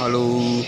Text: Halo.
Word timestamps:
Halo. 0.00 0.64